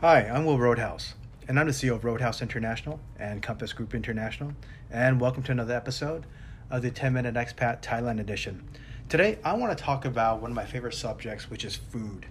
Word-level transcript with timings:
Hi, 0.00 0.28
I'm 0.28 0.44
Will 0.44 0.60
Roadhouse, 0.60 1.14
and 1.48 1.58
I'm 1.58 1.66
the 1.66 1.72
CEO 1.72 1.92
of 1.96 2.04
Roadhouse 2.04 2.40
International 2.40 3.00
and 3.18 3.42
Compass 3.42 3.72
Group 3.72 3.96
International, 3.96 4.52
and 4.92 5.20
welcome 5.20 5.42
to 5.42 5.50
another 5.50 5.74
episode 5.74 6.24
of 6.70 6.82
the 6.82 6.92
10 6.92 7.12
Minute 7.12 7.34
Expat 7.34 7.82
Thailand 7.82 8.20
Edition. 8.20 8.62
Today, 9.08 9.40
I 9.42 9.54
want 9.54 9.76
to 9.76 9.84
talk 9.84 10.04
about 10.04 10.40
one 10.40 10.52
of 10.52 10.54
my 10.54 10.66
favorite 10.66 10.94
subjects, 10.94 11.50
which 11.50 11.64
is 11.64 11.74
food. 11.74 12.26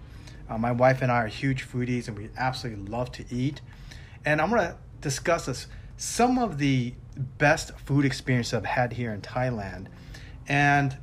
Uh, 0.48 0.56
my 0.56 0.72
wife 0.72 1.02
and 1.02 1.12
I 1.12 1.16
are 1.24 1.26
huge 1.26 1.68
foodies, 1.68 2.08
and 2.08 2.16
we 2.16 2.30
absolutely 2.38 2.90
love 2.90 3.12
to 3.12 3.24
eat. 3.30 3.60
And 4.24 4.40
I'm 4.40 4.48
going 4.48 4.62
to 4.62 4.76
discuss 5.02 5.44
this, 5.44 5.66
some 5.98 6.38
of 6.38 6.56
the 6.56 6.94
best 7.36 7.78
food 7.80 8.06
experiences 8.06 8.54
I've 8.54 8.64
had 8.64 8.94
here 8.94 9.12
in 9.12 9.20
Thailand. 9.20 9.88
And 10.48 10.96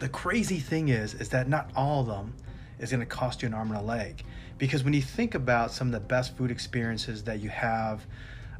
the 0.00 0.10
crazy 0.10 0.58
thing 0.58 0.90
is, 0.90 1.14
is 1.14 1.30
that 1.30 1.48
not 1.48 1.70
all 1.74 2.02
of 2.02 2.08
them 2.08 2.34
is 2.78 2.90
going 2.90 3.00
to 3.00 3.06
cost 3.06 3.42
you 3.42 3.48
an 3.48 3.54
arm 3.54 3.70
and 3.70 3.80
a 3.80 3.82
leg. 3.82 4.24
Because 4.58 4.84
when 4.84 4.92
you 4.92 5.02
think 5.02 5.34
about 5.34 5.70
some 5.70 5.88
of 5.88 5.92
the 5.92 6.00
best 6.00 6.36
food 6.36 6.50
experiences 6.50 7.22
that 7.24 7.40
you 7.40 7.48
have 7.48 8.06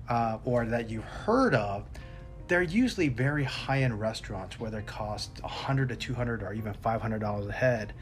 uh, 0.09 0.39
or 0.45 0.65
that 0.67 0.91
you've 0.91 1.05
heard 1.05 1.55
of, 1.55 1.85
they're 2.47 2.63
usually 2.63 3.09
very 3.09 3.45
high-end 3.45 4.01
restaurants 4.01 4.59
where 4.59 4.71
they 4.71 4.83
cost 4.83 5.43
100 5.43 5.91
to 5.91 5.97
200 5.97 6.43
or 6.43 6.55
even 6.55 6.73
500 6.73 7.19
dollars 7.19 7.47
a 7.47 7.53
head. 7.53 7.93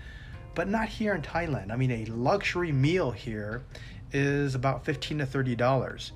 But 0.54 0.68
not 0.68 0.88
here 0.88 1.14
in 1.14 1.22
thailand. 1.22 1.70
I 1.70 1.76
mean 1.76 1.90
a 1.90 2.04
luxury 2.06 2.72
meal 2.72 3.10
here 3.10 3.64
is 4.12 4.54
about 4.54 4.84
15 4.84 5.18
to 5.18 5.26
30 5.26 5.56
dollars. 5.56 6.12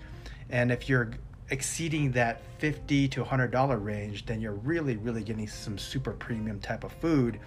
And 0.48 0.70
if 0.70 0.88
you're 0.88 1.10
exceeding 1.51 2.12
that 2.12 2.42
50 2.59 3.09
to 3.09 3.20
100 3.20 3.51
dollar 3.51 3.78
range 3.78 4.24
then 4.26 4.40
you're 4.40 4.52
really 4.52 4.96
really 4.96 5.24
getting 5.24 5.48
some 5.48 5.76
super 5.76 6.12
premium 6.12 6.60
type 6.60 6.84
of 6.84 6.92
food 6.92 7.40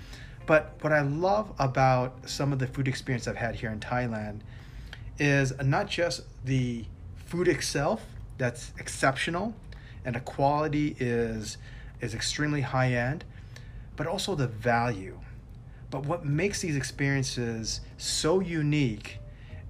but 0.45 0.75
what 0.81 0.91
I 0.91 1.01
love 1.01 1.53
about 1.59 2.29
some 2.29 2.51
of 2.51 2.59
the 2.59 2.67
food 2.67 2.87
experience 2.87 3.27
I've 3.27 3.37
had 3.37 3.55
here 3.55 3.69
in 3.69 3.79
Thailand 3.79 4.41
is 5.19 5.53
not 5.63 5.87
just 5.87 6.23
the 6.45 6.85
food 7.15 7.47
itself 7.47 8.03
that's 8.37 8.73
exceptional 8.77 9.55
and 10.05 10.15
the 10.15 10.19
quality 10.19 10.95
is 10.99 11.57
is 12.01 12.13
extremely 12.13 12.61
high 12.61 12.93
end, 12.93 13.23
but 13.95 14.05
also 14.07 14.35
the 14.35 14.47
value. 14.47 15.17
But 15.89 16.05
what 16.05 16.25
makes 16.25 16.59
these 16.61 16.75
experiences 16.75 17.79
so 17.97 18.41
unique 18.41 19.19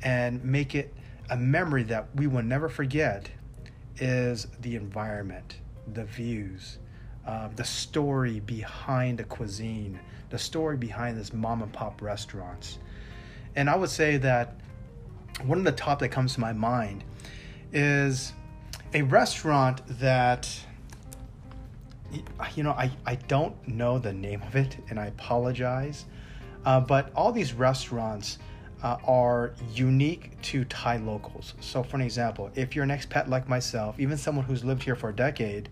and 0.02 0.44
make 0.44 0.74
it 0.74 0.94
a 1.30 1.38
memory 1.38 1.84
that 1.84 2.08
we 2.16 2.26
will 2.26 2.42
never 2.42 2.70
forget 2.70 3.30
is 4.00 4.48
the 4.62 4.76
environment, 4.76 5.58
the 5.94 6.06
views, 6.06 6.80
uh, 7.26 7.50
the 7.56 7.64
story 7.64 8.40
behind 8.42 9.18
the 9.18 9.24
cuisine, 9.24 10.00
the 10.30 10.38
story 10.38 10.78
behind 10.78 11.18
this 11.18 11.34
mom 11.34 11.62
and 11.62 11.72
pop 11.72 12.02
restaurants. 12.02 12.80
And 13.56 13.70
I 13.70 13.76
would 13.76 13.90
say 13.90 14.18
that 14.18 14.56
one 15.46 15.58
of 15.58 15.64
the 15.64 15.72
top 15.72 16.00
that 16.00 16.10
comes 16.10 16.36
to 16.36 16.40
my 16.40 16.54
mind 16.54 17.04
is 17.72 18.34
a 18.94 19.02
restaurant 19.02 19.82
that 20.00 20.48
you 22.56 22.62
know 22.62 22.72
I, 22.72 22.92
I 23.06 23.16
don't 23.16 23.56
know 23.68 23.98
the 23.98 24.14
name 24.14 24.44
of 24.44 24.56
it 24.56 24.78
and 24.90 25.00
i 25.00 25.08
apologize 25.08 26.06
uh, 26.66 26.80
but 26.80 27.12
all 27.16 27.32
these 27.32 27.54
restaurants 27.54 28.38
uh, 28.84 28.98
are 29.06 29.54
unique 29.74 30.40
to 30.44 30.64
thai 30.66 30.98
locals 30.98 31.56
so 31.60 31.82
for 31.82 31.96
an 31.96 32.04
example 32.04 32.52
if 32.54 32.76
you're 32.76 32.84
an 32.84 32.92
expat 32.92 33.28
like 33.28 33.50
myself 33.50 34.00
even 34.00 34.16
someone 34.18 34.46
who's 34.46 34.64
lived 34.64 34.84
here 34.84 34.96
for 34.96 35.10
a 35.10 35.16
decade 35.16 35.70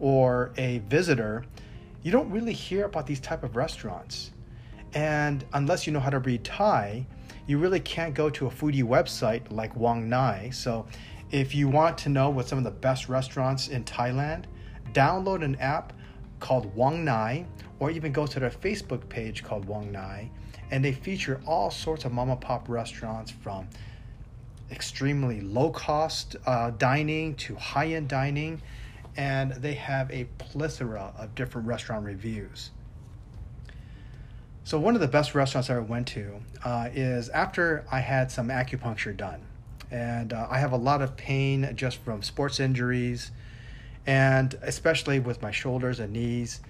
or 0.00 0.52
a 0.56 0.78
visitor 0.88 1.44
you 2.04 2.12
don't 2.12 2.30
really 2.30 2.52
hear 2.52 2.84
about 2.84 3.06
these 3.06 3.18
type 3.18 3.42
of 3.42 3.56
restaurants. 3.56 4.30
And 4.92 5.42
unless 5.54 5.86
you 5.86 5.92
know 5.92 6.00
how 6.00 6.10
to 6.10 6.18
read 6.18 6.44
Thai, 6.44 7.06
you 7.46 7.56
really 7.58 7.80
can't 7.80 8.14
go 8.14 8.28
to 8.28 8.46
a 8.46 8.50
foodie 8.50 8.84
website 8.84 9.50
like 9.50 9.74
Wongnai. 9.74 10.52
So 10.52 10.86
if 11.30 11.54
you 11.54 11.66
want 11.66 11.96
to 11.98 12.10
know 12.10 12.28
what 12.28 12.46
some 12.46 12.58
of 12.58 12.64
the 12.64 12.70
best 12.70 13.08
restaurants 13.08 13.68
in 13.68 13.84
Thailand, 13.84 14.44
download 14.92 15.42
an 15.42 15.56
app 15.56 15.94
called 16.40 16.76
Wongnai 16.76 17.46
or 17.80 17.90
even 17.90 18.12
go 18.12 18.26
to 18.26 18.38
their 18.38 18.50
Facebook 18.50 19.08
page 19.08 19.42
called 19.42 19.66
Wongnai 19.66 20.28
and 20.70 20.84
they 20.84 20.92
feature 20.92 21.40
all 21.46 21.70
sorts 21.70 22.04
of 22.04 22.12
mom 22.12 22.30
and 22.30 22.40
pop 22.40 22.68
restaurants 22.68 23.30
from 23.30 23.68
extremely 24.70 25.40
low 25.40 25.70
cost 25.70 26.36
uh, 26.46 26.70
dining 26.72 27.34
to 27.36 27.54
high 27.54 27.88
end 27.88 28.08
dining 28.08 28.60
and 29.16 29.52
they 29.52 29.74
have 29.74 30.10
a 30.10 30.24
plethora 30.38 31.12
of 31.16 31.34
different 31.34 31.66
restaurant 31.66 32.04
reviews. 32.04 32.70
So, 34.66 34.78
one 34.78 34.94
of 34.94 35.02
the 35.02 35.08
best 35.08 35.34
restaurants 35.34 35.68
I 35.68 35.74
ever 35.74 35.82
went 35.82 36.08
to 36.08 36.40
uh, 36.64 36.88
is 36.94 37.28
after 37.28 37.84
I 37.92 38.00
had 38.00 38.30
some 38.30 38.48
acupuncture 38.48 39.14
done. 39.14 39.42
And 39.90 40.32
uh, 40.32 40.46
I 40.50 40.58
have 40.58 40.72
a 40.72 40.76
lot 40.76 41.02
of 41.02 41.16
pain 41.16 41.70
just 41.76 41.98
from 41.98 42.22
sports 42.22 42.58
injuries, 42.58 43.30
and 44.06 44.58
especially 44.62 45.20
with 45.20 45.42
my 45.42 45.50
shoulders 45.50 46.00
and 46.00 46.14
knees. 46.14 46.60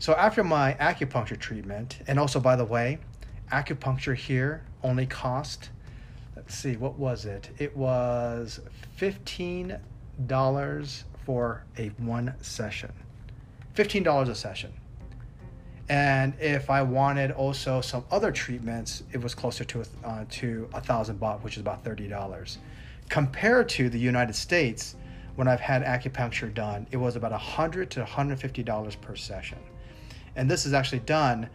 So, 0.00 0.14
after 0.14 0.42
my 0.42 0.74
acupuncture 0.80 1.38
treatment, 1.38 1.98
and 2.08 2.18
also, 2.18 2.40
by 2.40 2.56
the 2.56 2.64
way, 2.64 2.98
acupuncture 3.52 4.16
here 4.16 4.64
only 4.82 5.06
cost, 5.06 5.70
let's 6.34 6.56
see, 6.56 6.76
what 6.76 6.98
was 6.98 7.26
it? 7.26 7.50
It 7.58 7.76
was 7.76 8.60
$15 8.98 9.78
for 11.30 11.62
a 11.78 11.86
one 11.98 12.34
session. 12.40 12.92
$15 13.76 14.28
a 14.28 14.34
session. 14.34 14.72
And 15.88 16.34
if 16.40 16.68
I 16.68 16.82
wanted 16.82 17.30
also 17.30 17.80
some 17.80 18.02
other 18.10 18.32
treatments, 18.32 19.04
it 19.12 19.22
was 19.22 19.32
closer 19.32 19.62
to 19.62 19.84
uh, 20.02 20.24
to 20.28 20.68
a 20.74 20.80
thousand 20.80 21.20
baht, 21.20 21.40
which 21.42 21.54
is 21.54 21.60
about 21.60 21.84
thirty 21.84 22.08
dollars. 22.08 22.58
Compared 23.08 23.68
to 23.76 23.88
the 23.88 23.98
United 23.98 24.34
States, 24.34 24.96
when 25.36 25.46
I've 25.46 25.60
had 25.60 25.84
acupuncture 25.84 26.52
done, 26.52 26.88
it 26.90 26.96
was 26.96 27.14
about 27.14 27.32
hundred 27.32 27.90
to 27.92 28.04
hundred 28.04 28.40
fifty 28.40 28.64
dollars 28.64 28.96
per 28.96 29.14
session. 29.14 29.58
And 30.34 30.50
this 30.50 30.66
is 30.66 30.72
actually 30.72 31.04
done 31.20 31.48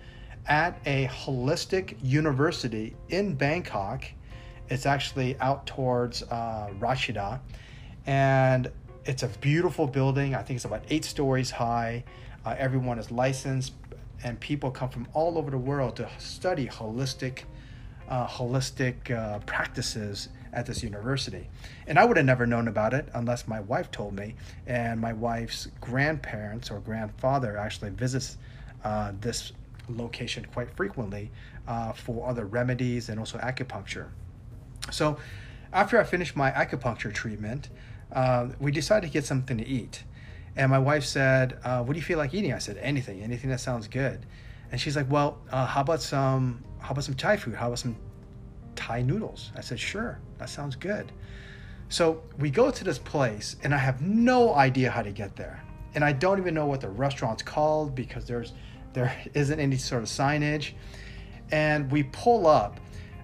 at 0.47 0.79
a 0.85 1.07
holistic 1.07 1.97
university 2.01 2.95
in 3.09 3.35
Bangkok. 3.35 4.05
It's 4.69 4.85
actually 4.85 5.37
out 5.39 5.65
towards 5.67 6.23
uh, 6.23 6.69
and 8.07 8.71
it's 9.05 9.23
a 9.23 9.27
beautiful 9.27 9.87
building. 9.87 10.35
I 10.35 10.41
think 10.41 10.57
it's 10.57 10.65
about 10.65 10.83
eight 10.89 11.05
stories 11.05 11.51
high. 11.51 12.03
Uh, 12.45 12.55
everyone 12.57 12.99
is 12.99 13.11
licensed, 13.11 13.73
and 14.23 14.39
people 14.39 14.71
come 14.71 14.89
from 14.89 15.07
all 15.13 15.37
over 15.37 15.51
the 15.51 15.57
world 15.57 15.95
to 15.97 16.09
study 16.17 16.67
holistic, 16.67 17.43
uh, 18.09 18.27
holistic 18.27 19.11
uh, 19.11 19.39
practices 19.39 20.29
at 20.53 20.65
this 20.65 20.81
university. 20.81 21.47
And 21.87 21.99
I 21.99 22.05
would 22.05 22.17
have 22.17 22.25
never 22.25 22.47
known 22.47 22.67
about 22.67 22.93
it 22.93 23.09
unless 23.13 23.47
my 23.47 23.59
wife 23.59 23.91
told 23.91 24.15
me. 24.15 24.35
And 24.65 24.99
my 24.99 25.13
wife's 25.13 25.67
grandparents 25.81 26.71
or 26.71 26.79
grandfather 26.79 27.57
actually 27.57 27.91
visits 27.91 28.37
uh, 28.83 29.11
this 29.21 29.51
location 29.89 30.45
quite 30.53 30.75
frequently 30.75 31.29
uh, 31.67 31.91
for 31.93 32.27
other 32.27 32.45
remedies 32.45 33.09
and 33.09 33.19
also 33.19 33.37
acupuncture. 33.39 34.07
So, 34.91 35.17
after 35.73 35.99
I 35.99 36.05
finished 36.05 36.37
my 36.37 36.51
acupuncture 36.51 37.13
treatment, 37.13 37.69
uh, 38.15 38.47
we 38.59 38.71
decided 38.71 39.05
to 39.07 39.13
get 39.13 39.25
something 39.25 39.57
to 39.57 39.67
eat. 39.67 40.03
And 40.55 40.71
my 40.71 40.79
wife 40.79 41.03
said, 41.03 41.59
uh, 41.63 41.83
"What 41.83 41.93
do 41.93 41.99
you 41.99 42.05
feel 42.05 42.17
like 42.17 42.33
eating?" 42.33 42.53
I 42.53 42.59
said, 42.59 42.77
"Anything, 42.77 43.21
anything 43.21 43.49
that 43.49 43.59
sounds 43.59 43.87
good." 43.87 44.25
And 44.71 44.79
she's 44.79 44.95
like, 44.95 45.11
"Well, 45.11 45.37
uh, 45.51 45.65
how 45.65 45.81
about 45.81 46.01
some? 46.01 46.63
How 46.79 46.91
about 46.91 47.03
some 47.03 47.15
Thai 47.15 47.37
food? 47.37 47.55
How 47.55 47.67
about 47.67 47.79
some 47.79 47.97
Thai 48.75 49.01
noodles?" 49.01 49.51
I 49.55 49.61
said, 49.61 49.79
"Sure, 49.79 50.17
that 50.37 50.49
sounds 50.49 50.75
good." 50.75 51.11
So 51.89 52.23
we 52.39 52.49
go 52.49 52.71
to 52.71 52.83
this 52.83 52.97
place, 52.97 53.57
and 53.63 53.73
I 53.73 53.77
have 53.77 54.01
no 54.01 54.55
idea 54.55 54.89
how 54.89 55.01
to 55.01 55.11
get 55.11 55.35
there, 55.35 55.61
and 55.93 56.03
I 56.03 56.13
don't 56.13 56.39
even 56.39 56.53
know 56.53 56.65
what 56.65 56.81
the 56.81 56.89
restaurant's 56.89 57.43
called 57.43 57.93
because 57.93 58.25
there's 58.25 58.53
there 58.93 59.13
isn't 59.33 59.59
any 59.59 59.77
sort 59.77 60.03
of 60.03 60.09
signage. 60.09 60.71
And 61.51 61.91
we 61.91 62.03
pull 62.03 62.47
up, 62.47 62.79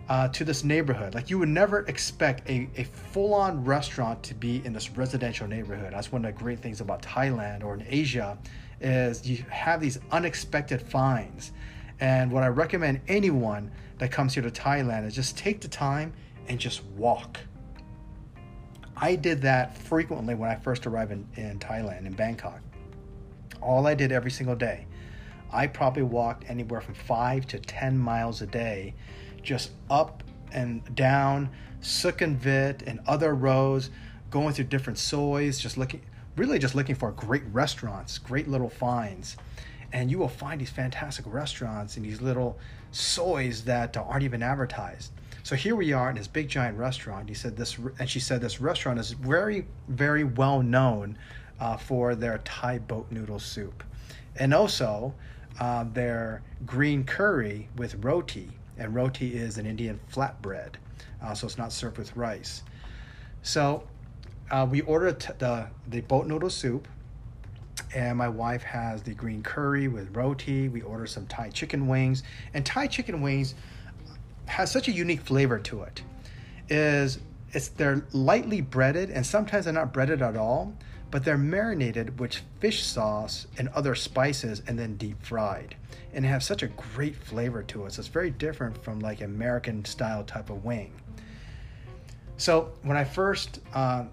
uh, 0.09 0.27
to 0.29 0.43
this 0.43 0.63
neighborhood. 0.63 1.13
Like 1.13 1.29
you 1.29 1.39
would 1.39 1.49
never 1.49 1.79
expect 1.81 2.49
a, 2.49 2.69
a 2.75 2.83
full 2.83 3.33
on 3.33 3.63
restaurant 3.63 4.21
to 4.23 4.33
be 4.33 4.61
in 4.65 4.73
this 4.73 4.89
residential 4.91 5.47
neighborhood. 5.47 5.93
That's 5.93 6.11
one 6.11 6.25
of 6.25 6.33
the 6.33 6.39
great 6.39 6.59
things 6.59 6.81
about 6.81 7.01
Thailand 7.01 7.63
or 7.63 7.73
in 7.75 7.85
Asia 7.87 8.37
is 8.79 9.25
you 9.27 9.45
have 9.49 9.79
these 9.79 9.99
unexpected 10.11 10.81
finds. 10.81 11.51
And 11.99 12.31
what 12.31 12.43
I 12.43 12.47
recommend 12.47 13.01
anyone 13.07 13.71
that 13.99 14.11
comes 14.11 14.33
here 14.33 14.43
to 14.43 14.49
Thailand 14.49 15.05
is 15.05 15.13
just 15.13 15.37
take 15.37 15.61
the 15.61 15.67
time 15.67 16.13
and 16.47 16.59
just 16.59 16.83
walk. 16.97 17.39
I 18.97 19.15
did 19.15 19.41
that 19.43 19.77
frequently 19.77 20.35
when 20.35 20.49
I 20.49 20.55
first 20.55 20.85
arrived 20.87 21.11
in, 21.11 21.27
in 21.35 21.59
Thailand, 21.59 22.05
in 22.05 22.13
Bangkok. 22.13 22.59
All 23.61 23.85
I 23.87 23.93
did 23.93 24.11
every 24.11 24.31
single 24.31 24.55
day, 24.55 24.87
I 25.51 25.67
probably 25.67 26.03
walked 26.03 26.49
anywhere 26.49 26.81
from 26.81 26.95
five 26.95 27.45
to 27.47 27.59
10 27.59 27.97
miles 27.97 28.41
a 28.41 28.47
day 28.47 28.95
just 29.43 29.71
up 29.89 30.23
and 30.51 30.95
down 30.95 31.49
Sukhumvit 31.81 32.83
and 32.85 32.99
other 33.07 33.33
roads, 33.33 33.89
going 34.29 34.53
through 34.53 34.65
different 34.65 34.99
sois, 34.99 35.59
just 35.59 35.77
looking, 35.77 36.01
really 36.35 36.59
just 36.59 36.75
looking 36.75 36.95
for 36.95 37.11
great 37.11 37.43
restaurants, 37.51 38.17
great 38.17 38.47
little 38.47 38.69
finds. 38.69 39.37
And 39.93 40.09
you 40.09 40.17
will 40.17 40.29
find 40.29 40.61
these 40.61 40.69
fantastic 40.69 41.25
restaurants 41.27 41.97
and 41.97 42.05
these 42.05 42.21
little 42.21 42.57
sois 42.91 43.61
that 43.65 43.97
aren't 43.97 44.23
even 44.23 44.41
advertised. 44.41 45.11
So 45.43 45.55
here 45.55 45.75
we 45.75 45.91
are 45.91 46.09
in 46.09 46.15
this 46.15 46.27
big 46.27 46.47
giant 46.47 46.77
restaurant. 46.77 47.27
He 47.27 47.35
said 47.35 47.57
this, 47.57 47.77
and 47.99 48.09
she 48.09 48.19
said 48.19 48.41
this 48.41 48.61
restaurant 48.61 48.99
is 48.99 49.11
very, 49.11 49.65
very 49.87 50.23
well 50.23 50.61
known 50.61 51.17
uh, 51.59 51.77
for 51.77 52.15
their 52.15 52.37
Thai 52.39 52.79
boat 52.79 53.07
noodle 53.11 53.39
soup, 53.39 53.83
and 54.35 54.53
also 54.53 55.13
uh, 55.59 55.85
their 55.93 56.43
green 56.65 57.03
curry 57.03 57.69
with 57.75 57.95
roti. 58.03 58.51
And 58.81 58.95
roti 58.95 59.35
is 59.35 59.59
an 59.59 59.67
Indian 59.67 59.99
flatbread, 60.11 60.73
uh, 61.21 61.35
so 61.35 61.45
it's 61.45 61.57
not 61.59 61.71
served 61.71 61.99
with 61.99 62.15
rice. 62.15 62.63
So 63.43 63.83
uh, 64.49 64.67
we 64.69 64.81
ordered 64.81 65.19
t- 65.19 65.33
the 65.37 65.67
the 65.87 66.01
boat 66.01 66.25
noodle 66.25 66.49
soup, 66.49 66.87
and 67.93 68.17
my 68.17 68.27
wife 68.27 68.63
has 68.63 69.03
the 69.03 69.13
green 69.13 69.43
curry 69.43 69.87
with 69.87 70.15
roti. 70.15 70.67
We 70.67 70.81
ordered 70.81 71.09
some 71.09 71.27
Thai 71.27 71.49
chicken 71.49 71.87
wings, 71.87 72.23
and 72.55 72.65
Thai 72.65 72.87
chicken 72.87 73.21
wings 73.21 73.53
has 74.47 74.71
such 74.71 74.87
a 74.87 74.91
unique 74.91 75.21
flavor 75.21 75.59
to 75.59 75.83
it. 75.83 76.01
Is 76.67 77.19
it's 77.51 77.67
they're 77.67 78.03
lightly 78.13 78.61
breaded, 78.61 79.11
and 79.11 79.23
sometimes 79.23 79.65
they're 79.65 79.73
not 79.75 79.93
breaded 79.93 80.23
at 80.23 80.35
all, 80.35 80.73
but 81.11 81.23
they're 81.23 81.37
marinated 81.37 82.19
with 82.19 82.39
fish 82.59 82.83
sauce 82.83 83.45
and 83.57 83.67
other 83.69 83.93
spices, 83.93 84.63
and 84.67 84.79
then 84.79 84.95
deep 84.95 85.21
fried, 85.21 85.75
and 86.13 86.25
have 86.25 86.41
such 86.41 86.63
a 86.63 86.67
great 86.67 87.15
flavor 87.15 87.61
to 87.63 87.85
it. 87.85 87.93
So 87.93 87.99
it's 87.99 88.07
very 88.07 88.31
different 88.31 88.81
from 88.83 88.99
like 88.99 89.21
American 89.21 89.85
style 89.85 90.23
type 90.23 90.49
of 90.49 90.63
wing. 90.63 90.93
So 92.37 92.71
when 92.83 92.97
I 92.97 93.03
first 93.03 93.59
uh, 93.73 94.05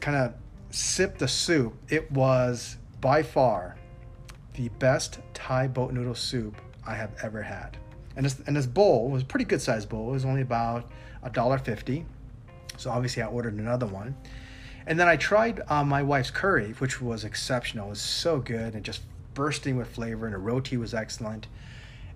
kind 0.00 0.16
of 0.16 0.34
sipped 0.70 1.18
the 1.18 1.28
soup, 1.28 1.74
it 1.88 2.10
was 2.10 2.78
by 3.00 3.22
far 3.22 3.76
the 4.54 4.70
best 4.78 5.20
Thai 5.34 5.68
boat 5.68 5.92
noodle 5.92 6.14
soup 6.14 6.56
I 6.86 6.94
have 6.94 7.12
ever 7.22 7.42
had. 7.42 7.76
And 8.16 8.24
this, 8.24 8.40
and 8.46 8.56
this 8.56 8.66
bowl 8.66 9.10
was 9.10 9.22
a 9.22 9.26
pretty 9.26 9.44
good 9.44 9.60
sized 9.60 9.88
bowl. 9.88 10.08
It 10.08 10.12
was 10.12 10.24
only 10.24 10.42
about 10.42 10.90
a 11.22 11.30
dollar 11.30 11.58
fifty. 11.58 12.06
So 12.76 12.90
obviously 12.90 13.22
I 13.22 13.26
ordered 13.26 13.54
another 13.54 13.86
one. 13.86 14.16
And 14.86 14.98
then 15.00 15.08
I 15.08 15.16
tried 15.16 15.62
uh, 15.68 15.84
my 15.84 16.02
wife's 16.02 16.30
curry, 16.30 16.72
which 16.78 17.00
was 17.00 17.24
exceptional. 17.24 17.86
It 17.86 17.90
was 17.90 18.00
so 18.00 18.38
good 18.38 18.74
and 18.74 18.84
just 18.84 19.02
bursting 19.32 19.76
with 19.76 19.88
flavor, 19.88 20.26
and 20.26 20.34
the 20.34 20.38
roti 20.38 20.76
was 20.76 20.94
excellent. 20.94 21.46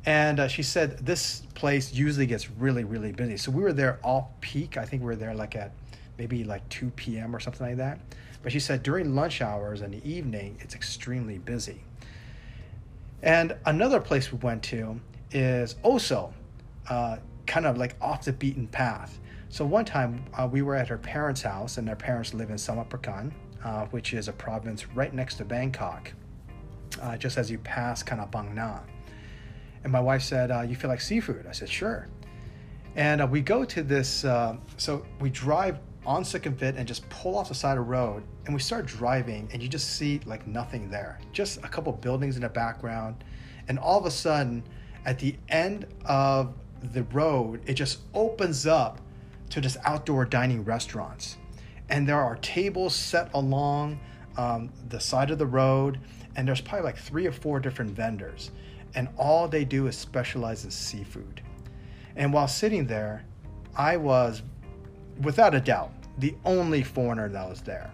And 0.07 0.41
uh, 0.41 0.49
she 0.49 0.63
said 0.63 0.99
this 0.99 1.43
place 1.55 1.93
usually 1.93 2.27
gets 2.27 2.51
really, 2.51 2.85
really 2.85 3.13
busy. 3.13 3.37
So 3.37 3.51
we 3.51 3.63
were 3.63 3.73
there 3.73 3.99
off 4.03 4.27
peak. 4.41 4.77
I 4.77 4.85
think 4.85 5.03
we 5.03 5.07
were 5.07 5.17
there 5.17 5.35
like 5.35 5.57
at 5.57 5.73
maybe 6.19 6.45
like 6.45 6.67
2 6.69 6.91
p.m. 6.91 7.35
or 7.35 7.41
something 7.41 7.67
like 7.67 7.77
that. 7.77 7.99
But 8.43 8.53
she 8.53 8.61
said 8.61 8.83
during 8.83 9.15
lunch 9.15 9.43
hours 9.43 9.81
and 9.81 9.93
the 9.93 10.09
evening, 10.09 10.57
it's 10.61 10.75
extremely 10.75 11.39
busy. 11.39 11.83
And 13.23 13.57
another 13.67 14.01
place 14.01 14.31
we 14.31 14.39
went 14.39 14.63
to 14.65 15.01
is 15.33 15.75
also 15.83 16.33
uh, 16.89 17.17
kind 17.47 17.67
of 17.67 17.77
like 17.77 17.97
off 18.01 18.25
the 18.25 18.33
beaten 18.33 18.67
path. 18.69 19.19
So 19.51 19.65
one 19.65 19.85
time 19.85 20.25
uh, 20.35 20.49
we 20.51 20.63
were 20.63 20.75
at 20.75 20.89
her 20.89 20.99
parents' 20.99 21.43
house, 21.43 21.79
and 21.79 21.89
their 21.89 21.97
parents 21.97 22.35
live 22.35 22.51
in 22.51 22.57
Samut 22.57 22.89
Prakan, 22.89 23.33
uh, 23.65 23.87
which 23.87 24.13
is 24.13 24.29
a 24.29 24.33
province 24.33 24.87
right 24.89 25.13
next 25.13 25.37
to 25.37 25.45
Bangkok, 25.45 26.13
uh, 27.01 27.17
just 27.17 27.39
as 27.39 27.51
you 27.51 27.59
pass 27.59 28.03
Bang 28.03 28.55
Na. 28.55 28.81
And 29.85 29.93
my 29.93 30.01
wife 30.01 30.23
said, 30.23 30.51
uh, 30.51 30.63
"You 30.63 30.77
feel 30.77 30.91
like 30.91 31.01
seafood?" 31.01 31.47
I 31.47 31.53
said, 31.53 31.69
"Sure." 31.69 32.09
And 32.97 33.23
uh, 33.23 33.27
we 33.27 33.41
go 33.41 33.65
to 33.65 33.83
this. 33.83 34.09
so 34.77 35.07
we 35.21 35.31
drive 35.31 35.79
on 36.09 36.23
Sukhumvit 36.23 36.77
and 36.77 36.89
just 36.89 37.09
pull 37.11 37.37
off 37.37 37.49
the 37.49 37.55
side 37.55 37.73
of 37.77 37.85
the 37.85 37.91
road 37.91 38.23
and 38.47 38.55
we 38.55 38.61
start 38.61 38.87
driving 38.87 39.47
and 39.53 39.63
you 39.63 39.69
just 39.69 39.97
see 39.97 40.21
like 40.25 40.47
nothing 40.47 40.89
there 40.89 41.19
just 41.33 41.59
a 41.59 41.69
couple 41.69 41.93
buildings 41.93 42.37
in 42.37 42.43
the 42.43 42.49
background 42.49 43.25
and 43.69 43.79
all 43.79 43.99
of 43.99 44.07
a 44.07 44.11
sudden 44.11 44.65
at 45.05 45.19
the 45.19 45.37
end 45.51 45.87
of 46.07 46.55
the 46.95 47.03
road 47.13 47.61
it 47.67 47.75
just 47.75 47.99
opens 48.15 48.67
up 48.67 49.03
to 49.51 49.61
just 49.61 49.77
outdoor 49.85 50.25
dining 50.25 50.65
restaurants 50.65 51.37
and 51.89 52.09
there 52.09 52.21
are 52.21 52.37
tables 52.37 52.95
set 52.95 53.31
along 53.35 53.99
um, 54.37 54.71
the 54.89 55.01
side 55.01 55.31
of 55.31 55.39
the 55.39 55.47
road 55.47 55.99
and 56.37 56.47
there's 56.47 56.61
probably 56.61 56.85
like 56.85 56.99
three 56.99 57.27
or 57.27 57.33
four 57.33 57.61
different 57.61 57.91
vendors 57.91 58.51
and 58.95 59.09
all 59.17 59.49
they 59.49 59.65
do 59.65 59.87
is 59.87 59.97
specialize 59.97 60.65
in 60.65 60.71
seafood 60.71 61.43
and 62.17 62.33
while 62.33 62.49
sitting 62.49 62.87
there 62.87 63.25
i 63.77 63.97
was 63.97 64.43
without 65.21 65.55
a 65.55 65.61
doubt 65.61 65.93
the 66.19 66.35
only 66.45 66.83
foreigner 66.83 67.29
that 67.29 67.49
was 67.49 67.63
there. 67.63 67.91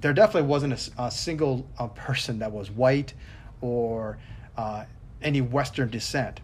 There 0.00 0.12
definitely 0.12 0.48
wasn't 0.48 0.74
a, 0.98 1.04
a 1.04 1.10
single 1.10 1.66
uh, 1.78 1.88
person 1.88 2.38
that 2.38 2.52
was 2.52 2.70
white 2.70 3.14
or 3.60 4.18
uh, 4.56 4.84
any 5.22 5.40
Western 5.40 5.90
descent. 5.90 6.40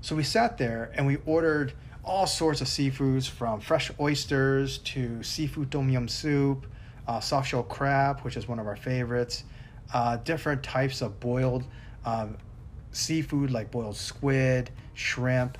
So 0.00 0.16
we 0.16 0.22
sat 0.22 0.56
there 0.56 0.90
and 0.94 1.06
we 1.06 1.18
ordered 1.26 1.74
all 2.04 2.26
sorts 2.26 2.60
of 2.60 2.66
seafoods 2.66 3.28
from 3.28 3.60
fresh 3.60 3.90
oysters 4.00 4.78
to 4.78 5.22
seafood 5.22 5.70
tom 5.70 5.88
yum 5.88 6.08
soup, 6.08 6.66
uh, 7.06 7.20
soft 7.20 7.48
shell 7.48 7.62
crab, 7.62 8.20
which 8.20 8.36
is 8.36 8.48
one 8.48 8.58
of 8.58 8.66
our 8.66 8.76
favorites, 8.76 9.44
uh, 9.92 10.16
different 10.18 10.62
types 10.62 11.02
of 11.02 11.18
boiled 11.20 11.64
um, 12.04 12.36
seafood 12.92 13.50
like 13.50 13.70
boiled 13.70 13.96
squid, 13.96 14.70
shrimp, 14.94 15.58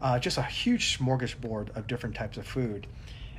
uh, 0.00 0.18
just 0.18 0.38
a 0.38 0.42
huge 0.42 0.98
smorgasbord 0.98 1.74
of 1.76 1.86
different 1.86 2.14
types 2.14 2.36
of 2.36 2.46
food. 2.46 2.86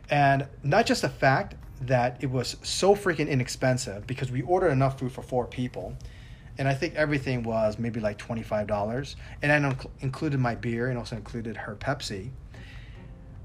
And 0.10 0.48
not 0.64 0.86
just 0.86 1.02
the 1.02 1.10
fact 1.10 1.56
that 1.82 2.18
it 2.22 2.30
was 2.30 2.58
so 2.64 2.96
freaking 2.96 3.30
inexpensive 3.30 4.06
because 4.08 4.32
we 4.32 4.42
ordered 4.42 4.72
enough 4.72 5.00
food 5.00 5.12
for 5.12 5.22
four 5.22 5.46
people. 5.46 5.96
And 6.60 6.68
I 6.68 6.76
think 6.76 6.94
everything 6.94 7.42
was 7.42 7.80
maybe 7.80 8.00
like 8.00 8.20
$25. 8.20 9.16
And 9.42 9.52
I 9.52 9.76
included 10.02 10.40
my 10.40 10.54
beer 10.54 10.90
and 10.90 10.98
also 11.00 11.16
included 11.16 11.58
her 11.58 11.76
Pepsi. 11.76 12.30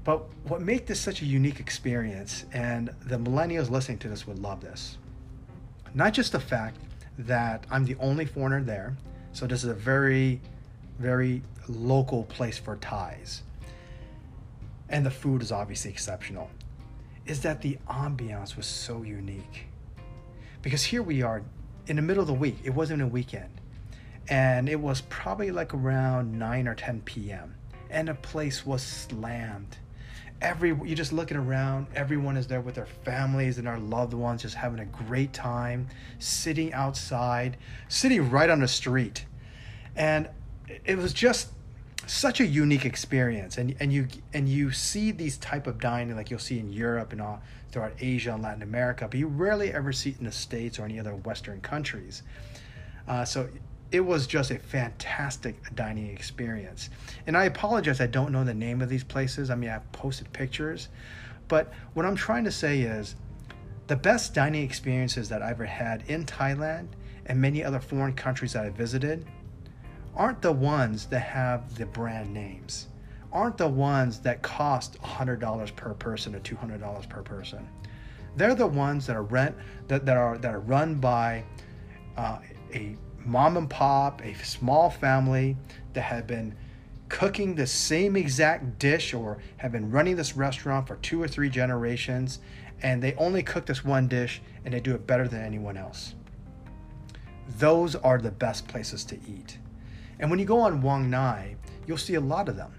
But 0.03 0.23
what 0.43 0.61
made 0.61 0.85
this 0.85 0.99
such 0.99 1.23
a 1.23 1.25
unique 1.25 1.59
experience, 1.59 2.45
and 2.53 2.91
the 3.05 3.17
millennials 3.17 3.71
listening 3.71 3.97
to 3.99 4.09
this 4.09 4.27
would 4.27 4.37
love 4.37 4.61
this, 4.61 4.99
not 5.95 6.13
just 6.13 6.33
the 6.33 6.39
fact 6.39 6.77
that 7.17 7.65
I'm 7.71 7.85
the 7.85 7.95
only 7.99 8.25
foreigner 8.25 8.61
there, 8.61 8.95
so 9.31 9.47
this 9.47 9.63
is 9.63 9.69
a 9.71 9.73
very, 9.73 10.39
very 10.99 11.41
local 11.67 12.25
place 12.25 12.59
for 12.59 12.75
Thais 12.75 13.41
and 14.89 15.05
the 15.05 15.11
food 15.11 15.41
is 15.41 15.51
obviously 15.51 15.91
exceptional, 15.91 16.49
is 17.25 17.41
that 17.41 17.61
the 17.61 17.77
ambiance 17.89 18.55
was 18.55 18.65
so 18.65 19.01
unique. 19.03 19.67
Because 20.61 20.83
here 20.83 21.01
we 21.01 21.21
are 21.21 21.43
in 21.87 21.95
the 21.95 22.01
middle 22.01 22.21
of 22.21 22.27
the 22.27 22.33
week, 22.33 22.57
it 22.63 22.71
wasn't 22.71 23.01
a 23.01 23.07
weekend, 23.07 23.61
and 24.27 24.67
it 24.67 24.79
was 24.79 25.01
probably 25.01 25.51
like 25.51 25.73
around 25.73 26.37
9 26.37 26.67
or 26.67 26.75
10 26.75 27.01
p.m., 27.01 27.55
and 27.89 28.07
the 28.07 28.15
place 28.15 28.65
was 28.65 28.81
slammed. 28.81 29.77
Every 30.41 30.69
you're 30.69 30.95
just 30.95 31.13
looking 31.13 31.37
around, 31.37 31.87
everyone 31.95 32.35
is 32.35 32.47
there 32.47 32.59
with 32.59 32.75
their 32.75 32.85
families 32.85 33.57
and 33.57 33.67
their 33.67 33.79
loved 33.79 34.13
ones, 34.13 34.41
just 34.41 34.55
having 34.55 34.79
a 34.79 34.85
great 34.85 35.31
time, 35.31 35.87
sitting 36.19 36.73
outside, 36.73 37.57
sitting 37.87 38.29
right 38.29 38.49
on 38.49 38.59
the 38.59 38.67
street. 38.67 39.25
And 39.95 40.27
it 40.83 40.97
was 40.97 41.13
just 41.13 41.49
such 42.07 42.39
a 42.39 42.45
unique 42.45 42.85
experience. 42.85 43.57
And 43.57 43.75
and 43.79 43.91
you 43.91 44.07
and 44.33 44.47
you 44.47 44.71
see 44.71 45.11
these 45.11 45.37
type 45.37 45.67
of 45.67 45.79
dining 45.79 46.15
like 46.15 46.29
you'll 46.29 46.39
see 46.39 46.59
in 46.59 46.71
Europe 46.71 47.11
and 47.11 47.21
all 47.21 47.41
throughout 47.71 47.93
Asia 47.99 48.33
and 48.33 48.43
Latin 48.43 48.61
America 48.61 49.07
but 49.09 49.19
you 49.19 49.27
rarely 49.27 49.73
ever 49.73 49.91
see 49.91 50.11
it 50.11 50.19
in 50.19 50.25
the 50.25 50.31
states 50.31 50.79
or 50.79 50.85
any 50.85 50.99
other 50.99 51.15
western 51.15 51.61
countries. 51.61 52.23
Uh, 53.07 53.25
so 53.25 53.49
it 53.91 53.99
was 53.99 54.27
just 54.27 54.51
a 54.51 54.59
fantastic 54.59 55.55
dining 55.75 56.09
experience. 56.09 56.89
And 57.27 57.37
I 57.37 57.45
apologize 57.45 58.01
I 58.01 58.07
don't 58.07 58.31
know 58.31 58.43
the 58.43 58.53
name 58.53 58.81
of 58.81 58.89
these 58.89 59.03
places. 59.03 59.49
I 59.49 59.55
mean 59.55 59.69
I've 59.69 59.89
posted 59.91 60.31
pictures. 60.33 60.89
But 61.47 61.71
what 61.93 62.05
I'm 62.05 62.15
trying 62.15 62.43
to 62.45 62.51
say 62.51 62.81
is 62.81 63.15
the 63.87 63.95
best 63.95 64.33
dining 64.33 64.63
experiences 64.63 65.29
that 65.29 65.43
I've 65.43 65.51
ever 65.51 65.65
had 65.65 66.03
in 66.07 66.25
Thailand 66.25 66.87
and 67.27 67.39
many 67.39 67.63
other 67.63 67.79
foreign 67.79 68.13
countries 68.13 68.53
that 68.53 68.65
I 68.65 68.69
visited 68.69 69.25
aren't 70.15 70.41
the 70.41 70.51
ones 70.51 71.05
that 71.07 71.19
have 71.19 71.75
the 71.75 71.85
brand 71.85 72.33
names, 72.33 72.87
aren't 73.31 73.57
the 73.57 73.67
ones 73.67 74.19
that 74.19 74.41
cost 74.41 75.01
$100 75.01 75.75
per 75.75 75.93
person 75.95 76.35
or 76.35 76.39
$200 76.39 77.09
per 77.09 77.21
person. 77.21 77.67
They're 78.37 78.55
the 78.55 78.67
ones 78.67 79.07
that 79.07 79.15
are 79.15 79.23
rent 79.23 79.55
that, 79.87 80.05
that 80.05 80.17
are 80.17 80.37
that 80.37 80.53
are 80.53 80.59
run 80.59 80.95
by 80.95 81.45
uh, 82.17 82.39
a 82.73 82.97
mom 83.25 83.57
and 83.57 83.69
pop, 83.69 84.21
a 84.23 84.33
small 84.35 84.89
family 84.89 85.57
that 85.93 86.01
have 86.01 86.27
been 86.27 86.55
cooking 87.07 87.55
the 87.55 87.67
same 87.67 88.15
exact 88.15 88.79
dish 88.79 89.13
or 89.13 89.37
have 89.57 89.71
been 89.71 89.89
running 89.91 90.15
this 90.15 90.35
restaurant 90.35 90.87
for 90.87 90.95
two 90.97 91.21
or 91.21 91.27
three 91.27 91.49
generations 91.49 92.39
and 92.81 93.01
they 93.01 93.13
only 93.15 93.41
cook 93.41 93.65
this 93.65 93.85
one 93.85 94.07
dish 94.07 94.41
and 94.63 94.73
they 94.73 94.79
do 94.79 94.93
it 94.93 95.07
better 95.07 95.27
than 95.27 95.41
anyone 95.41 95.77
else. 95.77 96.15
Those 97.57 97.95
are 97.95 98.17
the 98.17 98.31
best 98.31 98.67
places 98.67 99.03
to 99.05 99.15
eat. 99.27 99.59
And 100.19 100.29
when 100.29 100.39
you 100.39 100.45
go 100.45 100.59
on 100.59 100.81
Wongnai, 100.81 101.55
you'll 101.87 101.97
see 101.97 102.15
a 102.15 102.21
lot 102.21 102.49
of 102.49 102.55
them. 102.55 102.73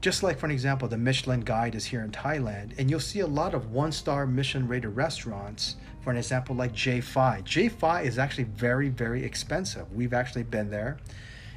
Just 0.00 0.22
like, 0.22 0.38
for 0.38 0.44
an 0.44 0.52
example, 0.52 0.86
the 0.86 0.98
Michelin 0.98 1.40
Guide 1.40 1.74
is 1.74 1.86
here 1.86 2.02
in 2.02 2.10
Thailand, 2.10 2.78
and 2.78 2.90
you'll 2.90 3.00
see 3.00 3.20
a 3.20 3.26
lot 3.26 3.54
of 3.54 3.70
one 3.72 3.90
star 3.90 4.26
Michelin 4.26 4.68
rated 4.68 4.94
restaurants, 4.94 5.76
for 6.02 6.10
an 6.10 6.18
example, 6.18 6.54
like 6.54 6.74
Jay 6.74 7.00
Fai. 7.00 7.40
J5 7.46 8.04
is 8.04 8.18
actually 8.18 8.44
very, 8.44 8.90
very 8.90 9.24
expensive. 9.24 9.90
We've 9.92 10.12
actually 10.12 10.42
been 10.42 10.68
there, 10.68 10.98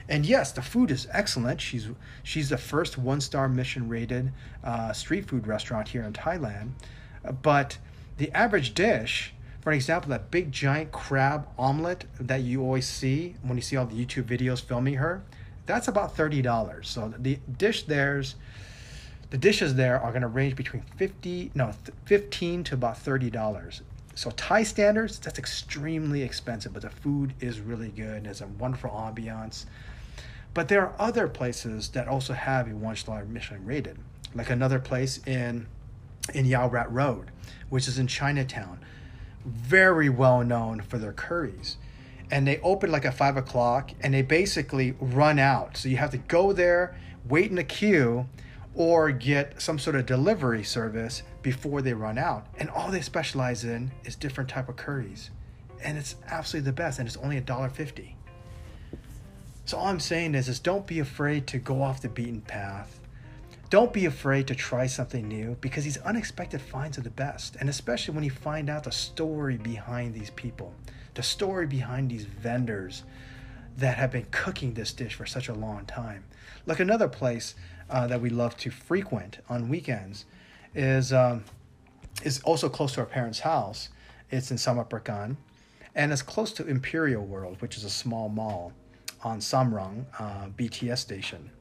And 0.08 0.26
yes, 0.26 0.54
the 0.54 0.62
food 0.62 0.92
is 0.92 1.08
excellent. 1.12 1.60
She's 1.60 1.90
she's 2.24 2.48
the 2.48 2.58
first 2.58 2.98
one 2.98 3.20
star 3.20 3.50
Michelin 3.50 3.90
rated 3.90 4.32
uh, 4.64 4.94
street 4.94 5.28
food 5.28 5.46
restaurant 5.46 5.90
here 5.90 6.04
in 6.04 6.14
Thailand. 6.14 6.72
But 7.42 7.78
the 8.16 8.32
average 8.32 8.74
dish, 8.74 9.34
for 9.68 9.74
example, 9.74 10.12
that 10.12 10.32
big 10.32 10.50
giant 10.50 10.94
crab 10.94 11.46
omelet 11.60 12.06
that 12.22 12.40
you 12.40 12.62
always 12.62 12.88
see 12.88 13.36
when 13.42 13.58
you 13.58 13.62
see 13.62 13.76
all 13.76 13.86
the 13.86 14.06
YouTube 14.06 14.24
videos 14.24 14.62
filming 14.62 14.94
her, 14.94 15.22
that's 15.66 15.90
about 15.90 16.16
thirty 16.16 16.42
dollars. 16.42 16.88
So 16.88 17.14
the 17.20 17.38
dish 17.58 17.84
there's 17.84 18.36
the 19.30 19.38
dishes 19.38 19.76
there 19.76 20.00
are 20.00 20.12
going 20.12 20.22
to 20.22 20.30
range 20.30 20.56
between 20.56 20.84
50 20.96 21.52
no 21.54 21.74
15 22.06 22.64
to 22.64 22.76
about 22.76 22.98
30 22.98 23.30
dollars. 23.30 23.82
So 24.16 24.32
thai 24.32 24.64
standards 24.64 25.20
that's 25.20 25.38
extremely 25.38 26.24
expensive 26.24 26.72
but 26.72 26.84
the 26.84 26.90
food 26.90 27.34
is 27.42 27.60
really 27.60 27.90
good 27.90 28.16
and 28.16 28.28
it's 28.28 28.40
a 28.40 28.48
wonderful 28.48 28.92
ambiance. 28.92 29.66
But 30.54 30.70
there 30.70 30.82
are 30.82 30.96
other 30.98 31.28
places 31.28 31.90
that 31.90 32.08
also 32.08 32.32
have 32.32 32.72
a 32.72 32.74
one 32.74 32.96
star 32.96 33.26
Michelin 33.26 33.66
rated, 33.66 33.98
like 34.34 34.50
another 34.50 34.80
place 34.80 35.20
in 35.28 35.68
in 36.34 36.46
Yaowarat 36.46 36.88
Road, 36.90 37.32
which 37.68 37.90
is 37.90 38.00
in 38.00 38.08
Chinatown, 38.08 38.80
very 39.48 40.10
well 40.10 40.44
known 40.44 40.82
for 40.82 40.98
their 40.98 41.14
curries. 41.14 41.78
And 42.30 42.46
they 42.46 42.60
open 42.60 42.92
like 42.92 43.06
at 43.06 43.14
five 43.14 43.38
o'clock, 43.38 43.92
and 44.02 44.14
they 44.14 44.22
basically 44.22 44.96
run 45.00 45.40
out. 45.40 45.78
So 45.78 45.88
you 45.90 45.98
have 45.98 46.12
to 46.12 46.18
go 46.18 46.52
there, 46.52 46.98
wait 47.28 47.50
in 47.52 47.58
a 47.58 47.64
queue, 47.64 48.28
or 48.76 49.12
get 49.12 49.62
some 49.62 49.80
sort 49.80 49.96
of 49.96 50.06
delivery 50.06 50.64
service 50.64 51.24
before 51.42 51.82
they 51.82 51.94
run 51.94 52.18
out. 52.18 52.46
And 52.60 52.70
all 52.70 52.92
they 52.92 53.02
specialize 53.02 53.64
in 53.64 53.92
is 54.04 54.16
different 54.16 54.50
type 54.50 54.70
of 54.70 54.76
curries, 54.76 55.32
and 55.82 55.98
it's 55.98 56.16
absolutely 56.28 56.70
the 56.70 56.74
best. 56.74 57.00
And 57.00 57.08
it's 57.08 57.18
only 57.18 57.38
a 57.38 57.42
dollar 57.42 57.70
fifty. 57.70 58.18
So 59.66 59.78
all 59.78 59.88
I'm 59.88 60.00
saying 60.00 60.36
is, 60.36 60.48
is 60.48 60.60
don't 60.60 60.86
be 60.86 61.00
afraid 61.00 61.48
to 61.48 61.58
go 61.58 61.82
off 61.82 62.02
the 62.02 62.10
beaten 62.10 62.42
path. 62.42 63.00
Don't 63.70 63.92
be 63.92 64.06
afraid 64.06 64.48
to 64.48 64.56
try 64.56 64.88
something 64.88 65.28
new 65.28 65.58
because 65.60 65.84
these 65.84 65.98
unexpected 65.98 66.62
finds 66.62 66.98
are 66.98 67.02
the 67.02 67.10
best. 67.10 67.58
And 67.60 67.68
especially 67.68 68.14
when 68.14 68.24
you 68.24 68.32
find 68.32 68.70
out 68.70 68.86
the 68.86 68.92
story 68.94 69.58
behind 69.58 70.14
these 70.14 70.30
people, 70.30 70.74
the 71.16 71.24
story 71.24 71.68
behind 71.68 72.10
these 72.10 72.24
vendors 72.24 73.04
that 73.76 73.98
have 73.98 74.12
been 74.12 74.26
cooking 74.32 74.74
this 74.74 74.94
dish 74.94 75.16
for 75.16 75.26
such 75.26 75.50
a 75.50 75.54
long 75.54 75.86
time. 75.86 76.24
Like 76.66 76.80
another 76.80 77.10
place 77.10 77.56
uh, 77.90 78.08
that 78.08 78.22
we 78.22 78.30
love 78.30 78.56
to 78.58 78.72
frequent 78.72 79.40
on 79.50 79.68
weekends 79.68 80.26
is 80.74 81.12
um, 81.12 81.44
is 82.24 82.42
also 82.42 82.70
close 82.70 82.94
to 82.94 83.02
our 83.02 83.06
parents' 83.06 83.40
house. 83.40 83.90
It's 84.32 84.50
in 84.50 84.58
Samut 84.58 84.90
Prakan, 84.90 85.38
and 85.94 86.12
it's 86.12 86.22
close 86.22 86.52
to 86.54 86.66
Imperial 86.66 87.24
World, 87.24 87.62
which 87.62 87.78
is 87.78 87.84
a 87.84 87.90
small 87.90 88.30
mall 88.30 88.74
on 89.24 89.40
Samrong 89.40 90.06
uh, 90.20 90.48
BTS 90.58 90.98
station. 90.98 91.52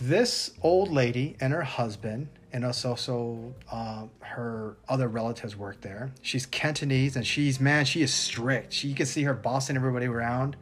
This 0.00 0.52
old 0.62 0.90
lady 0.90 1.36
and 1.40 1.52
her 1.52 1.62
husband, 1.62 2.28
and 2.52 2.64
also 2.64 3.54
uh, 3.70 4.06
her 4.20 4.76
other 4.88 5.08
relatives 5.08 5.56
work 5.56 5.80
there. 5.82 6.10
She's 6.22 6.46
Cantonese, 6.46 7.16
and 7.16 7.26
she's 7.26 7.60
man, 7.60 7.84
she 7.84 8.02
is 8.02 8.12
strict. 8.12 8.72
She, 8.72 8.88
you 8.88 8.94
can 8.94 9.06
see 9.06 9.22
her 9.24 9.34
bossing 9.34 9.76
everybody 9.76 10.06
around. 10.06 10.56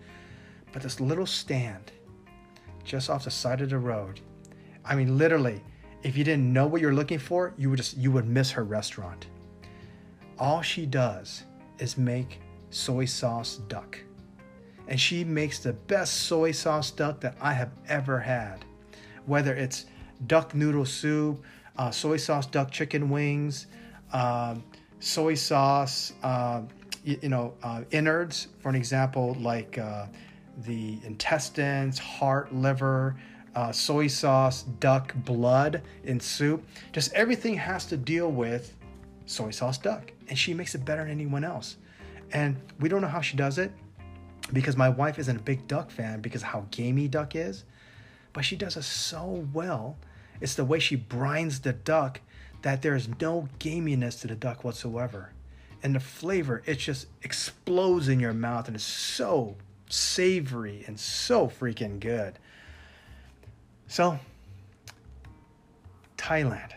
But 0.73 0.83
this 0.83 1.00
little 1.00 1.25
stand, 1.25 1.92
just 2.85 3.09
off 3.09 3.25
the 3.25 3.30
side 3.30 3.61
of 3.61 3.71
the 3.71 3.78
road, 3.78 4.21
I 4.85 4.97
mean, 4.97 5.16
literally, 5.16 5.62
if 6.02 6.16
you 6.16 6.25
didn't 6.25 6.52
know 6.52 6.66
what 6.66 6.80
you're 6.80 6.92
looking 6.92 7.18
for, 7.18 7.54
you 7.57 7.71
would 7.71 7.78
just 7.78 7.97
you 7.97 8.11
would 8.11 8.26
miss 8.26 8.50
her 8.50 8.64
restaurant. 8.64 9.28
All 10.38 10.62
she 10.62 10.85
does 10.85 11.45
is 11.78 11.97
make 11.97 12.40
soy 12.71 13.04
sauce 13.04 13.57
duck 13.68 13.99
and 14.88 14.99
she 14.99 15.23
makes 15.23 15.59
the 15.59 15.75
best 15.75 16.23
soy 16.23 16.50
sauce 16.50 16.90
duck 16.90 17.21
that 17.21 17.37
I 17.40 17.52
have 17.52 17.71
ever 17.88 18.18
had. 18.18 18.64
Whether 19.28 19.54
it's 19.54 19.85
duck 20.26 20.54
noodle 20.54 20.87
soup, 20.87 21.44
uh, 21.76 21.90
soy 21.90 22.16
sauce 22.16 22.47
duck 22.47 22.70
chicken 22.70 23.11
wings, 23.11 23.66
uh, 24.12 24.56
soy 25.00 25.35
sauce, 25.35 26.12
uh, 26.23 26.62
you, 27.04 27.18
you, 27.23 27.28
know, 27.28 27.54
uh, 27.62 27.82
innards, 27.90 28.49
for 28.58 28.68
an 28.68 28.75
example, 28.75 29.37
like 29.40 29.78
uh, 29.78 30.06
the 30.64 30.99
intestines, 31.04 31.99
heart, 31.99 32.52
liver, 32.52 33.16
uh, 33.54 33.73
soy 33.73 34.06
sauce, 34.06 34.62
duck 34.80 35.14
blood 35.25 35.82
in 36.04 36.18
soup. 36.18 36.64
Just 36.92 37.12
everything 37.12 37.54
has 37.54 37.87
to 37.87 37.97
deal 37.97 38.30
with 38.30 38.76
soy 39.26 39.50
sauce 39.50 39.78
duck. 39.78 40.12
And 40.28 40.38
she 40.38 40.54
makes 40.54 40.75
it 40.75 40.85
better 40.85 41.02
than 41.02 41.11
anyone 41.11 41.44
else. 41.44 41.76
And 42.32 42.56
we 42.80 42.88
don't 42.88 43.00
know 43.00 43.08
how 43.08 43.20
she 43.20 43.37
does 43.37 43.58
it 43.58 43.73
because 44.52 44.76
my 44.76 44.88
wife 44.88 45.18
isn't 45.18 45.37
a 45.37 45.42
big 45.42 45.66
duck 45.66 45.90
fan 45.90 46.20
because 46.20 46.42
how 46.42 46.66
gamey 46.70 47.08
duck 47.08 47.37
is, 47.37 47.64
but 48.38 48.45
she 48.45 48.54
does 48.54 48.76
it 48.76 48.85
so 48.85 49.49
well. 49.52 49.97
It's 50.40 50.54
the 50.54 50.64
way 50.64 50.78
she 50.78 50.97
brines 50.97 51.62
the 51.62 51.73
duck 51.73 52.21
that 52.62 52.83
there's 52.83 53.09
no 53.21 53.49
gaminess 53.59 54.21
to 54.21 54.28
the 54.28 54.37
duck 54.37 54.62
whatsoever. 54.62 55.33
And 55.83 55.92
the 55.92 55.99
flavor, 55.99 56.62
it 56.64 56.76
just 56.78 57.09
explodes 57.25 58.07
in 58.07 58.21
your 58.21 58.33
mouth 58.33 58.68
and 58.68 58.76
it's 58.76 58.85
so 58.85 59.57
savory 59.90 60.85
and 60.87 61.00
so 61.00 61.49
freaking 61.49 61.99
good. 61.99 62.38
So, 63.88 64.21
Thailand. 66.16 66.75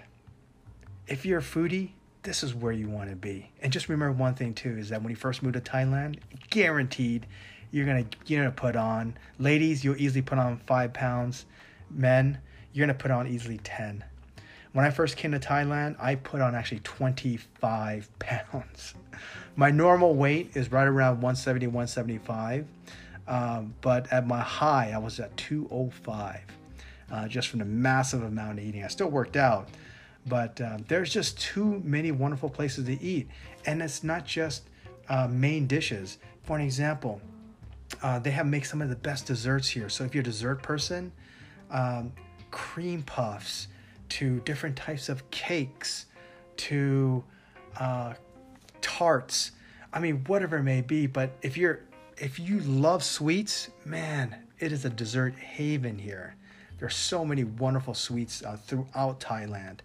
If 1.05 1.27
you're 1.27 1.41
a 1.41 1.43
foodie, 1.43 1.91
this 2.23 2.41
is 2.41 2.55
where 2.55 2.73
you 2.73 2.89
want 2.89 3.11
to 3.11 3.15
be. 3.15 3.51
And 3.61 3.71
just 3.71 3.87
remember 3.87 4.13
one 4.13 4.33
thing 4.33 4.55
too 4.55 4.79
is 4.79 4.89
that 4.89 5.03
when 5.03 5.11
you 5.11 5.15
first 5.15 5.43
move 5.43 5.53
to 5.53 5.61
Thailand, 5.61 6.21
guaranteed 6.49 7.27
you're 7.71 7.85
gonna 7.85 8.05
you're 8.25 8.43
gonna 8.43 8.55
put 8.55 8.75
on. 8.75 9.17
Ladies, 9.39 9.83
you'll 9.83 9.97
easily 9.97 10.21
put 10.21 10.37
on 10.37 10.57
five 10.67 10.93
pounds. 10.93 11.45
Men, 11.89 12.37
you're 12.73 12.85
gonna 12.85 12.97
put 12.97 13.11
on 13.11 13.27
easily 13.27 13.59
ten. 13.63 14.03
When 14.73 14.85
I 14.85 14.89
first 14.89 15.17
came 15.17 15.31
to 15.31 15.39
Thailand, 15.39 15.97
I 15.99 16.15
put 16.15 16.39
on 16.39 16.55
actually 16.55 16.79
25 16.79 18.09
pounds. 18.19 18.93
My 19.57 19.69
normal 19.69 20.15
weight 20.15 20.51
is 20.55 20.71
right 20.71 20.87
around 20.87 21.15
170, 21.15 21.67
175. 21.67 22.65
Um, 23.27 23.75
but 23.81 24.11
at 24.13 24.25
my 24.25 24.39
high, 24.39 24.91
I 24.93 24.97
was 24.97 25.19
at 25.19 25.35
205, 25.35 26.39
uh, 27.11 27.27
just 27.27 27.49
from 27.49 27.59
the 27.59 27.65
massive 27.65 28.23
amount 28.23 28.59
of 28.59 28.65
eating. 28.65 28.83
I 28.83 28.87
still 28.87 29.09
worked 29.09 29.35
out, 29.35 29.67
but 30.25 30.59
uh, 30.61 30.77
there's 30.87 31.13
just 31.13 31.39
too 31.39 31.81
many 31.83 32.11
wonderful 32.11 32.49
places 32.49 32.85
to 32.85 33.01
eat. 33.01 33.27
And 33.65 33.81
it's 33.81 34.03
not 34.03 34.25
just 34.25 34.63
uh, 35.09 35.27
main 35.27 35.67
dishes. 35.67 36.17
For 36.43 36.55
an 36.55 36.63
example, 36.63 37.21
uh, 38.01 38.19
they 38.19 38.31
have 38.31 38.45
make 38.45 38.65
some 38.65 38.81
of 38.81 38.89
the 38.89 38.95
best 38.95 39.25
desserts 39.25 39.67
here. 39.67 39.89
So 39.89 40.03
if 40.03 40.13
you're 40.13 40.21
a 40.21 40.25
dessert 40.25 40.61
person, 40.61 41.11
um, 41.69 42.11
cream 42.51 43.03
puffs 43.03 43.67
to 44.09 44.39
different 44.41 44.75
types 44.75 45.09
of 45.09 45.29
cakes 45.31 46.05
to 46.57 47.23
uh, 47.79 48.13
tarts. 48.81 49.51
I 49.93 49.99
mean, 49.99 50.23
whatever 50.27 50.57
it 50.57 50.63
may 50.63 50.81
be. 50.81 51.07
But 51.07 51.31
if 51.41 51.57
you're 51.57 51.81
if 52.17 52.39
you 52.39 52.59
love 52.59 53.03
sweets, 53.03 53.69
man, 53.83 54.35
it 54.59 54.71
is 54.71 54.85
a 54.85 54.89
dessert 54.89 55.33
haven 55.35 55.97
here. 55.97 56.35
There 56.77 56.87
are 56.87 56.91
so 56.91 57.25
many 57.25 57.43
wonderful 57.43 57.93
sweets 57.93 58.43
uh, 58.43 58.57
throughout 58.57 59.19
Thailand. 59.19 59.79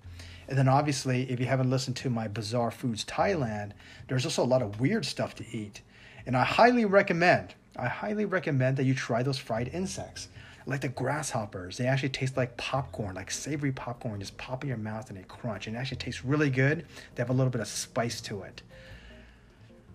And 0.48 0.56
then 0.56 0.68
obviously, 0.68 1.28
if 1.30 1.40
you 1.40 1.46
haven't 1.46 1.70
listened 1.70 1.96
to 1.96 2.10
my 2.10 2.28
Bizarre 2.28 2.70
Foods 2.70 3.04
Thailand, 3.04 3.72
there's 4.08 4.24
also 4.24 4.44
a 4.44 4.46
lot 4.46 4.62
of 4.62 4.80
weird 4.80 5.04
stuff 5.04 5.34
to 5.36 5.44
eat. 5.50 5.80
And 6.26 6.36
I 6.36 6.44
highly 6.44 6.84
recommend 6.84 7.54
I 7.78 7.88
highly 7.88 8.24
recommend 8.24 8.76
that 8.78 8.84
you 8.84 8.94
try 8.94 9.22
those 9.22 9.38
fried 9.38 9.68
insects. 9.68 10.28
Like 10.66 10.80
the 10.80 10.88
grasshoppers, 10.88 11.76
they 11.76 11.86
actually 11.86 12.08
taste 12.08 12.36
like 12.36 12.56
popcorn, 12.56 13.14
like 13.14 13.30
savory 13.30 13.70
popcorn, 13.70 14.18
just 14.18 14.36
pop 14.36 14.64
in 14.64 14.68
your 14.68 14.78
mouth 14.78 15.10
and 15.10 15.18
they 15.18 15.22
crunch. 15.22 15.66
And 15.66 15.76
it 15.76 15.78
actually 15.78 15.98
tastes 15.98 16.24
really 16.24 16.50
good. 16.50 16.86
They 17.14 17.22
have 17.22 17.30
a 17.30 17.34
little 17.34 17.50
bit 17.50 17.60
of 17.60 17.68
spice 17.68 18.20
to 18.22 18.42
it. 18.42 18.62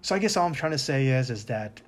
So 0.02 0.16
I 0.16 0.20
guess 0.20 0.38
all 0.38 0.48
I'm 0.48 0.54
trying 0.54 0.72
to 0.72 0.78
say 0.78 1.08
is, 1.08 1.30
is 1.30 1.44
that 1.46 1.82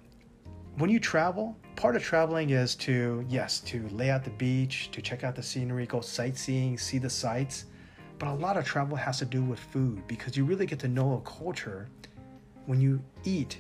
when 0.78 0.90
you 0.90 1.00
travel, 1.00 1.56
part 1.76 1.96
of 1.96 2.04
traveling 2.04 2.50
is 2.50 2.76
to, 2.76 3.24
yes, 3.30 3.60
to 3.62 3.88
lay 3.90 4.10
out 4.10 4.24
the 4.24 4.32
beach, 4.32 4.90
to 4.92 5.02
check 5.02 5.24
out 5.24 5.36
the 5.36 5.44
scenery, 5.44 5.86
go 5.86 6.02
sightseeing, 6.02 6.78
see 6.78 6.98
the 6.98 7.10
sights. 7.10 7.66
But 8.20 8.28
a 8.28 8.34
lot 8.34 8.58
of 8.58 8.66
travel 8.66 8.98
has 8.98 9.20
to 9.20 9.26
do 9.26 9.44
with 9.44 9.60
food 9.60 10.06
because 10.08 10.36
you 10.36 10.46
really 10.46 10.66
get 10.66 10.80
to 10.80 10.88
know 10.88 11.14
a 11.14 11.22
culture 11.22 11.90
when 12.66 12.82
you 12.82 13.02
eat 13.24 13.60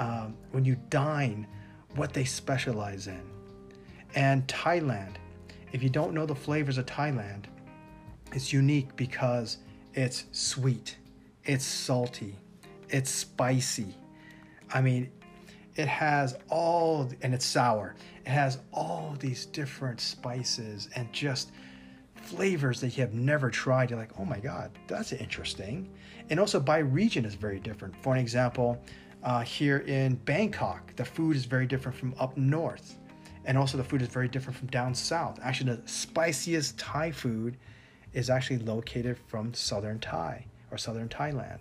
um, 0.00 0.34
when 0.50 0.64
you 0.64 0.76
dine, 0.88 1.46
what 1.94 2.12
they 2.12 2.24
specialize 2.24 3.06
in. 3.06 3.22
And 4.16 4.46
Thailand, 4.48 5.16
if 5.72 5.82
you 5.82 5.88
don't 5.88 6.14
know 6.14 6.26
the 6.26 6.34
flavors 6.34 6.78
of 6.78 6.86
Thailand, 6.86 7.44
it's 8.32 8.52
unique 8.52 8.96
because 8.96 9.58
it's 9.94 10.24
sweet, 10.32 10.96
it's 11.44 11.64
salty, 11.64 12.34
it's 12.88 13.10
spicy. 13.10 13.94
I 14.72 14.80
mean, 14.80 15.12
it 15.76 15.86
has 15.86 16.36
all, 16.48 17.08
and 17.22 17.34
it's 17.34 17.44
sour. 17.44 17.94
It 18.24 18.30
has 18.30 18.58
all 18.72 19.16
these 19.20 19.46
different 19.46 20.00
spices 20.00 20.88
and 20.96 21.12
just 21.12 21.52
flavors 22.14 22.80
that 22.80 22.96
you 22.96 23.02
have 23.02 23.14
never 23.14 23.50
tried. 23.50 23.90
You're 23.90 23.98
like, 23.98 24.18
oh 24.18 24.24
my 24.24 24.38
God, 24.38 24.70
that's 24.86 25.12
interesting. 25.12 25.90
And 26.30 26.40
also 26.40 26.58
by 26.58 26.78
region 26.78 27.24
is 27.24 27.34
very 27.34 27.60
different. 27.60 27.94
For 28.02 28.14
an 28.14 28.20
example, 28.20 28.82
uh, 29.22 29.40
here 29.40 29.78
in 29.78 30.14
Bangkok, 30.16 30.94
the 30.96 31.04
food 31.04 31.36
is 31.36 31.44
very 31.44 31.66
different 31.66 31.96
from 31.96 32.14
up 32.18 32.36
north. 32.36 32.96
And 33.44 33.56
also, 33.56 33.78
the 33.78 33.84
food 33.84 34.02
is 34.02 34.08
very 34.08 34.28
different 34.28 34.58
from 34.58 34.68
down 34.68 34.94
south. 34.94 35.38
Actually, 35.42 35.76
the 35.76 35.88
spiciest 35.88 36.78
Thai 36.78 37.10
food 37.10 37.56
is 38.12 38.28
actually 38.28 38.58
located 38.58 39.16
from 39.28 39.54
southern 39.54 39.98
Thai 39.98 40.44
or 40.70 40.78
southern 40.78 41.08
Thailand. 41.08 41.60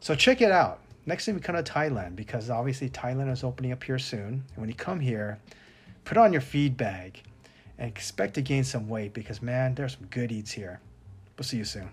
So 0.00 0.14
check 0.14 0.40
it 0.40 0.52
out. 0.52 0.80
Next 1.06 1.26
time 1.26 1.36
you 1.36 1.40
come 1.40 1.56
to 1.56 1.62
Thailand, 1.62 2.16
because 2.16 2.50
obviously 2.50 2.90
Thailand 2.90 3.32
is 3.32 3.42
opening 3.42 3.72
up 3.72 3.82
here 3.82 3.98
soon. 3.98 4.44
And 4.54 4.56
when 4.56 4.68
you 4.68 4.74
come 4.74 5.00
here, 5.00 5.38
put 6.04 6.18
on 6.18 6.32
your 6.32 6.42
feed 6.42 6.76
bag 6.76 7.22
and 7.78 7.88
expect 7.88 8.34
to 8.34 8.42
gain 8.42 8.64
some 8.64 8.88
weight 8.88 9.14
because 9.14 9.40
man, 9.40 9.74
there's 9.74 9.94
some 9.94 10.06
good 10.10 10.30
eats 10.30 10.52
here. 10.52 10.80
We'll 11.36 11.44
see 11.44 11.56
you 11.56 11.64
soon. 11.64 11.88